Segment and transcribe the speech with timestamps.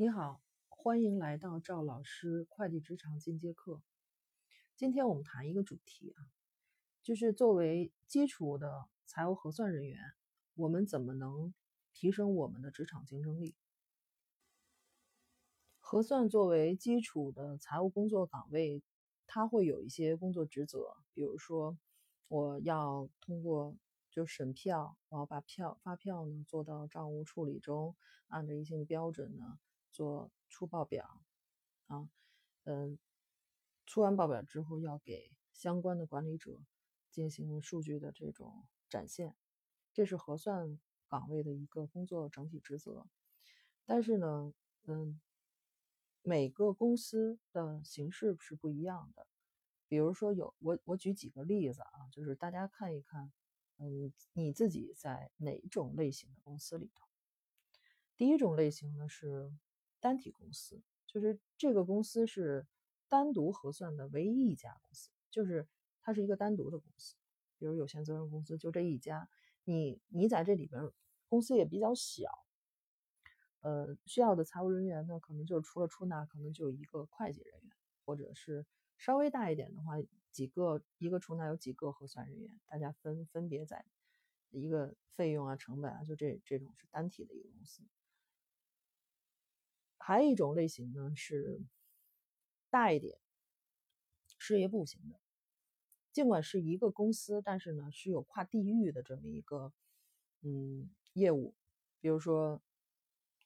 [0.00, 0.40] 你好，
[0.70, 3.82] 欢迎来到赵老师会计职场进阶课。
[4.74, 6.24] 今天我们谈一个主题啊，
[7.02, 10.00] 就是作为基础的财务核算人员，
[10.54, 11.52] 我们怎么能
[11.92, 13.54] 提升我们的职场竞争力？
[15.80, 18.82] 核算作为基础的财务工作岗位，
[19.26, 21.76] 它会有一些工作职责，比如说
[22.28, 23.76] 我要通过
[24.10, 27.94] 就审票，然后把票发票呢做到账务处理中，
[28.28, 29.58] 按照一些标准呢
[29.90, 31.22] 做出报表，
[31.86, 32.08] 啊，
[32.64, 32.98] 嗯，
[33.86, 36.62] 出完报表之后要给相关的管理者
[37.10, 39.34] 进行数据的这种展现，
[39.92, 43.06] 这是核算岗位的一个工作整体职责。
[43.84, 44.52] 但是呢，
[44.84, 45.20] 嗯。
[46.22, 49.26] 每个公司的形式是不一样的，
[49.88, 53.32] 比如说有我我举几个例子啊，就是大家看一看，
[53.78, 57.08] 嗯，你自己在哪种类型的公司里头？
[58.18, 59.50] 第一种类型呢是
[60.00, 62.66] 单体公司，就是这个公司是
[63.08, 65.68] 单独核算的唯一一家公司，就是
[66.00, 67.16] 它是一个单独的公司，
[67.58, 69.28] 比如有限责任公司就这一家，
[69.64, 70.90] 你你在这里边
[71.28, 72.30] 公司也比较小。
[73.62, 77.70] 呃，需要的财务人员呢，可能就除了出纳，可能就一个会计人员，
[78.06, 78.64] 或者是
[78.96, 79.96] 稍微大一点的话，
[80.32, 83.84] 几个一个出纳有几个核算人员，大家分分别在
[84.48, 87.82] 一个费用啊、成本啊，就这这种是单体的一个公司。
[90.00, 91.62] 还有一种类型呢是
[92.68, 93.18] 大一点
[94.38, 95.20] 事业部型的，
[96.12, 99.72] 尽管是一个公司，但是呢是有跨地域的这么一个
[100.42, 101.54] 嗯业务，
[102.00, 102.60] 比如说。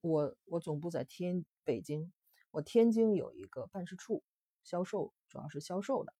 [0.00, 2.12] 我我总部在天北京，
[2.52, 4.22] 我天津有一个办事处，
[4.62, 6.14] 销售主要是销售的，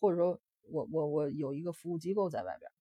[0.00, 2.72] 或者说我我我有一个服务机构在外边，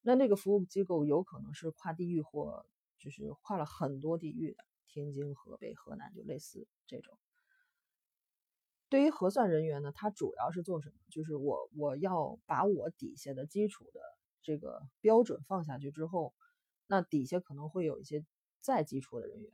[0.00, 2.64] 那那个服务机构有可能是跨地域或
[2.98, 7.16] 就是跨了很多地域的，天津、河北、河南就类似这种。
[8.88, 10.96] 对于核算人员呢，他主要是做什么？
[11.10, 14.00] 就是我我要把我底下的基础的
[14.42, 16.34] 这个标准放下去之后，
[16.86, 18.24] 那底下可能会有一些。
[18.60, 19.52] 再基础的人员，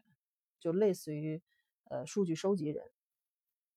[0.59, 1.41] 就类似于
[1.91, 2.91] 呃数据收集人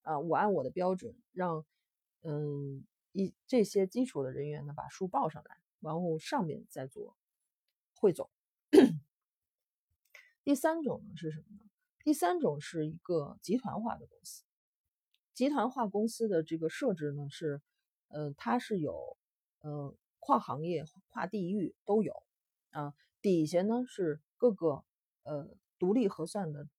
[0.02, 1.66] 啊，我按我的标准让
[2.22, 7.18] 嗯一这些基础的人员呢把数报上来，然后上面再做
[7.94, 8.30] 汇总。
[10.48, 11.70] 第三种呢是什么呢？
[12.06, 14.46] 第三种是一个集团化的公司，
[15.34, 17.62] 集团化公司的这个设置呢是
[18.08, 19.18] 呃它是有
[19.60, 22.24] 呃跨行业、跨地域都有
[22.70, 24.86] 啊，底下呢是各个。
[25.24, 25.46] 呃，
[25.78, 26.70] 独立核算的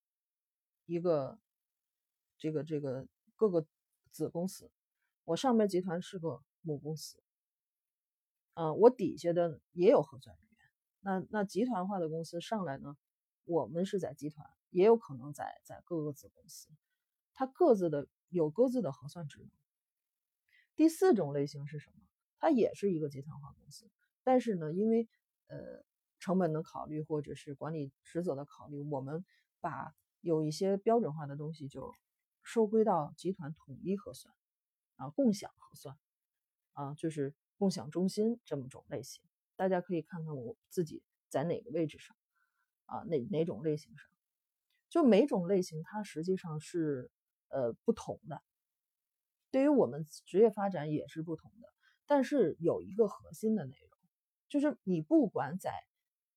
[0.87, 1.39] 一个
[2.39, 3.07] 这个这个
[3.37, 3.67] 各个
[4.11, 4.71] 子公司，
[5.25, 7.23] 我上面集团是个母公司，
[8.55, 10.71] 啊，我底下的也有核算人员。
[11.01, 12.97] 那那集团化的公司上来呢，
[13.49, 16.69] 我们是在集团，也有可能在在各个子公司，
[17.33, 19.51] 它各自的有各自的核算职能。
[20.77, 21.97] 第四种类型是什么？
[22.39, 23.91] 它也是一个集团化公司，
[24.23, 25.09] 但是呢，因为
[25.49, 25.85] 呃。
[26.21, 29.25] 成本的考虑，或者是管理职责的考虑，我们
[29.61, 31.95] 把有一些标准化的东西就
[32.43, 34.35] 收归到集团统一核算，
[34.97, 35.97] 啊，共享核算，
[36.73, 39.23] 啊，就是共享中心这么种类型。
[39.55, 42.17] 大家可以看看我自己在哪个位置上，
[42.89, 44.07] 啊，哪哪种类型上，
[44.89, 47.11] 就每种类型它实际上是
[47.49, 48.43] 呃不同的，
[49.51, 51.69] 对于我们职业发展也是不同的。
[52.07, 53.91] 但是有一个核心的内容，
[54.49, 55.73] 就是你不管在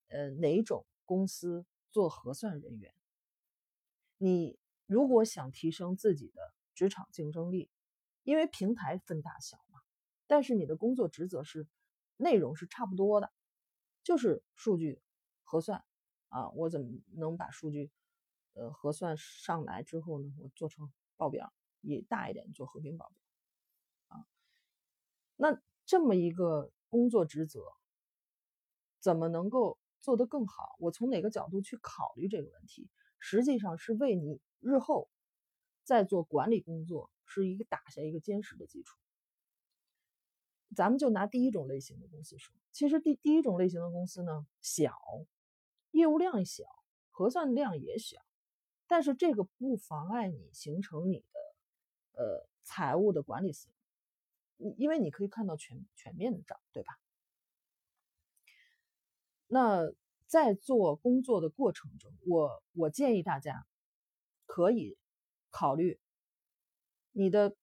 [0.09, 2.93] 呃，哪种公司做核算人员？
[4.17, 7.71] 你如果想提升自己的职场竞争力，
[8.23, 9.79] 因为平台分大小嘛，
[10.27, 11.65] 但是你的工作职责是
[12.17, 13.31] 内容是差不多的，
[14.03, 15.01] 就是数据
[15.43, 15.83] 核算
[16.31, 16.49] 啊。
[16.49, 17.91] 我怎么能把数据
[18.53, 20.33] 呃核算上来之后呢？
[20.39, 24.25] 我做成报表，也大一点做合并报表啊。
[25.35, 27.61] 那这么一个工作职责，
[28.99, 29.77] 怎么能够？
[30.03, 32.89] 做得更好，我从哪个角度去考虑这个问题？
[33.19, 35.11] 实际上是为你日后
[35.83, 38.97] 在做管理工作是一个打下一个坚实的基础。
[40.75, 44.99] 咱们就拿第一种类型的公司说，其实第第一种类型的公司呢，小，
[45.91, 46.63] 业务量小，
[47.09, 48.17] 核算量也小，
[48.87, 53.69] 但是这个不妨碍你形成你的呃财务的管理思
[54.57, 56.97] 路，因为你可以看到全全面的账，对吧？
[59.47, 59.91] 那
[60.27, 63.67] 在做工作的过程中，我我建议大家
[64.45, 64.97] 可以
[65.49, 65.99] 考虑
[67.11, 67.57] 你的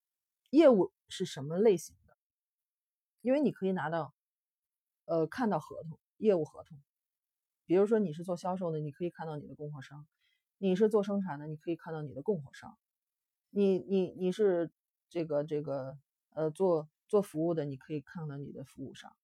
[0.50, 2.14] 业务是什么类型的，
[3.22, 4.14] 因为你可以拿到
[5.06, 6.78] 呃看到合同，业务合同。
[7.68, 10.06] 比如说你是做销售的，你可以看到你的供货商；
[10.56, 12.78] 你是做生产的，你可以看到你的供货商；
[13.50, 14.70] 你你你是
[15.10, 15.98] 这个这个
[16.30, 19.14] 呃做做服务的，你可以看到你的服务商，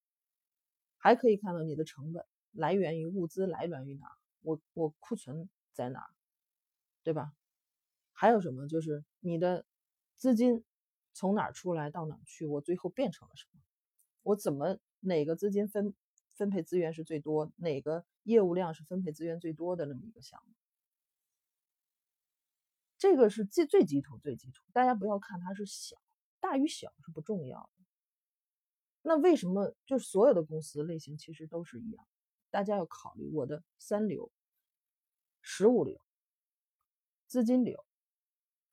[0.98, 4.08] 还可以看到你的成本来源于物资来源于哪，
[4.42, 6.06] 我我库存在哪，
[7.02, 7.32] 对吧？
[8.12, 8.68] 还有什么？
[8.68, 9.64] 就是你的
[10.16, 10.62] 资金
[11.14, 13.60] 从哪出来到哪去，我最后变成了什么？
[14.22, 15.94] 我怎么哪个资金分
[16.34, 17.50] 分配资源是最多？
[17.56, 20.52] 哪个业务量是分配资源最多的那么一个项目？
[22.98, 25.96] 这个是最最基础最基础，大家不要看它是小，
[26.40, 27.84] 大与小是不重要的。
[29.02, 32.06] 那为什么就是所有的公司类型其实都是一样？
[32.50, 34.32] 大家要考虑我的三流、
[35.42, 36.00] 实物流、
[37.26, 37.84] 资金流。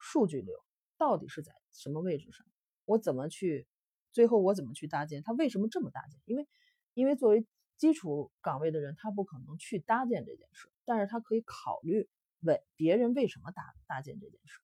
[0.04, 0.64] 数据流
[0.98, 2.48] 到底是在什么位置上？
[2.86, 3.68] 我怎么去？
[4.12, 5.22] 最后我怎么去搭建？
[5.24, 6.20] 它为什么这么搭建？
[6.26, 6.48] 因为，
[6.94, 7.46] 因为作为
[7.82, 12.08] 基础岗位的人，他不可能去搭建这件事，但是他可以考虑
[12.42, 14.62] 为别人为什么搭搭建这件事。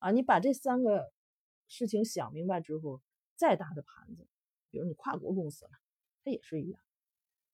[0.00, 1.12] 啊，你把这三个
[1.68, 3.00] 事情想明白之后，
[3.36, 4.26] 再大的盘子，
[4.70, 5.70] 比如你跨国公司了，
[6.24, 6.82] 它也是一样。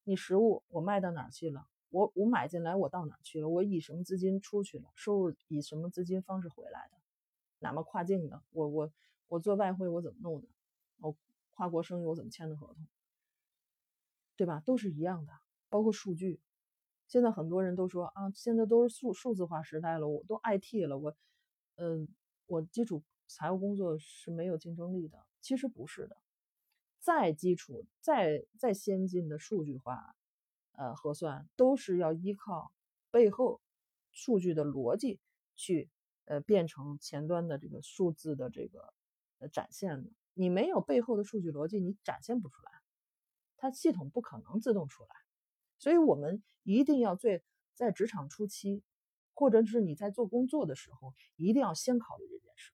[0.05, 1.69] 你实物我卖到哪儿去了？
[1.91, 3.49] 我我买进来，我到哪儿去了？
[3.51, 4.91] 我以什么资金出去了？
[4.95, 6.97] 收入以什么资金方式回来的？
[7.59, 8.91] 哪怕跨境的，我我
[9.29, 10.49] 我做外汇我怎么弄的？
[11.01, 11.15] 我
[11.51, 12.87] 跨国生意我怎么签的合同？
[14.37, 14.61] 对吧？
[14.65, 15.33] 都是一样的，
[15.69, 16.41] 包括数据。
[17.07, 21.15] 现在很多人都说啊，现在都是数数字化时代了，我都 IT 了，我
[21.77, 22.09] 嗯，
[22.47, 25.25] 我基础财务工作是没有竞争力的。
[25.41, 26.17] 其实不是的，
[26.99, 30.17] 再基础、再再先进的数据化。
[30.77, 32.73] 呃，核算都是要依靠
[33.13, 33.61] 背后
[34.11, 35.21] 数据的逻辑
[35.55, 35.89] 去
[36.25, 38.93] 呃变成前端的这个数字的这个
[39.39, 40.11] 呃展现的。
[40.33, 42.73] 你没有背后的数据逻辑，你展现不出来，
[43.65, 45.09] 它系统不可能自动出来。
[45.79, 47.43] 所以我们一定要最
[47.75, 48.83] 在职场初期，
[49.33, 52.73] 或者是你在做工作的时候，一定要先考虑这件事。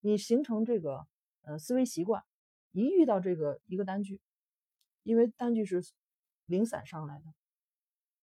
[0.00, 1.06] 你形成这个
[1.42, 2.22] 呃思维习惯，
[2.70, 4.20] 一遇到这个一个单据，
[5.02, 5.82] 因为单据是。
[6.46, 7.26] 零散上来的，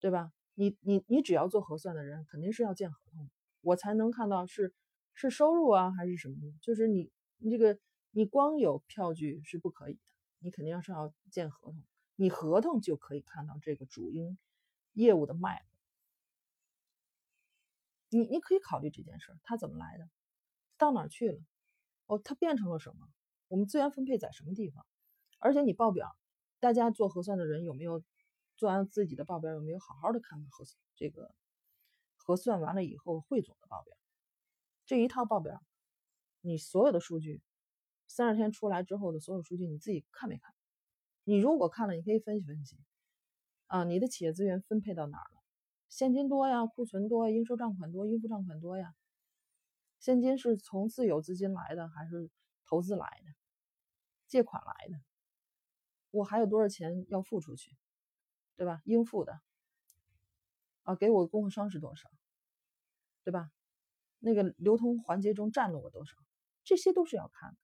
[0.01, 0.33] 对吧？
[0.53, 3.29] 你你你只要做核算的人，肯定是要建合同，
[3.61, 4.73] 我才能看到是
[5.13, 6.35] 是收入啊还是什么？
[6.61, 7.79] 就是你你这个
[8.11, 9.99] 你光有票据是不可以的，
[10.39, 11.81] 你肯定要是要建合同，
[12.17, 14.37] 你合同就可以看到这个主营
[14.91, 15.67] 业务的脉络。
[18.09, 20.09] 你你可以考虑这件事儿，它怎么来的，
[20.77, 21.39] 到哪儿去了？
[22.07, 23.07] 哦，它变成了什么？
[23.47, 24.85] 我们资源分配在什么地方？
[25.39, 26.17] 而且你报表，
[26.59, 28.03] 大家做核算的人有没有？
[28.55, 30.65] 做完自己的报表有没有好好的看看核
[30.95, 31.31] 这个
[32.15, 33.95] 核算完了以后汇总的报表？
[34.87, 35.61] 这一套报表，
[36.41, 37.43] 你所有的数据
[38.07, 40.55] 三十天出来之后的所有数据你自己看没看？
[41.29, 42.77] 你如果看了，你可以分析分析
[43.65, 45.43] 啊，你的企业资源分配到哪儿了？
[45.89, 48.95] 现金多呀，库存多，应收账款多，应付账款多呀？
[49.99, 52.29] 现金是从自有资金来的还是
[52.65, 53.33] 投资来的？
[54.27, 55.03] 借款来的？
[56.11, 57.75] 我还有多少钱要付出去？
[58.55, 58.81] 对吧？
[58.85, 59.41] 应付的
[60.83, 62.09] 啊，给我供货商是多少？
[63.25, 63.51] 对吧？
[64.19, 66.15] 那个流通环节中占了我多少？
[66.63, 67.57] 这些都是要看的。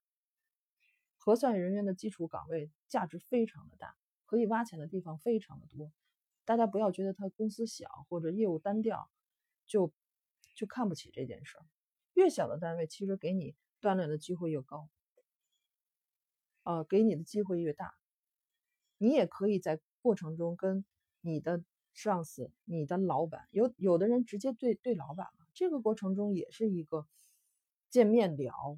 [1.24, 5.90] 核算人员的基础岗位价值非常的大，可以挖潜的地方非常的多。
[6.44, 9.10] 大家不要觉得他公司小或者业务单调，
[9.66, 9.94] 就
[10.54, 11.66] 就看不起这件事儿。
[12.14, 14.90] 越小的单位，其实给你锻炼的机会越高，
[16.64, 17.96] 啊，给你的机会越大。
[18.98, 19.80] 你也可以在。
[20.04, 20.84] 过程中跟
[21.22, 27.08] 你的上司、你的老板，有有的人直接对对老板了，这个过程中也是一个
[27.90, 28.78] 见面聊，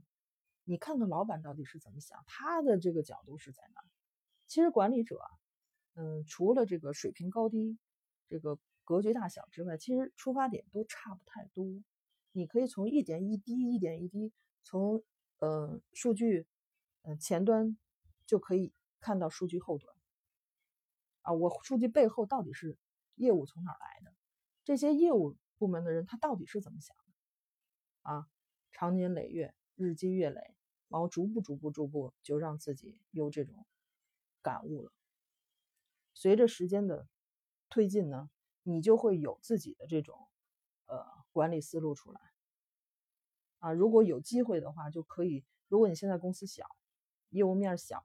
[0.65, 3.81] 你看看老板到底是怎么想，他的这个角度是在哪？
[4.48, 5.19] 其实管理者，
[5.93, 7.77] 嗯，除了这个水平高低、
[8.27, 11.65] 这个格局大小之外，其实出发点都差不太多。
[12.31, 15.03] 你可以从一点一滴、一点一滴，从
[15.38, 16.45] 呃数据，
[17.03, 17.77] 呃前端
[18.25, 19.95] 就可以看到数据后端。
[21.22, 22.77] 啊，我数据背后到底是
[23.15, 24.13] 业务从哪来的？
[24.63, 28.12] 这些业务部门的人他到底是怎么想的？
[28.12, 28.27] 啊，
[28.72, 30.55] 长年累月，日积月累，
[30.89, 33.65] 然后逐步、逐步、逐步就让自己有这种
[34.41, 34.91] 感悟了。
[36.13, 37.08] 随着时间的
[37.70, 38.29] 推进呢，
[38.63, 40.27] 你就会有自己的这种
[40.88, 42.20] 呃管理思路出来。
[43.60, 45.44] 啊，如果有机会的话，就可以。
[45.67, 46.65] 如果你现在公司小，
[47.29, 48.03] 业务面小，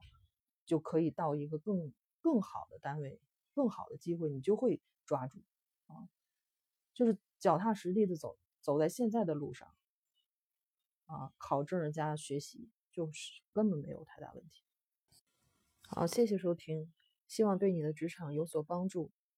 [0.64, 1.92] 就可以到一个更。
[2.22, 3.18] 更好的单位，
[3.54, 5.42] 更好的机会，你就会抓住
[5.86, 6.04] 啊！
[6.92, 9.74] 就是脚踏实地的走，走在现在的路上
[11.10, 14.62] 啊，考证加学习，就是根本没有太大问题。
[15.88, 16.92] 好，谢谢收听，
[17.26, 19.10] 希望对你的职场有所帮助。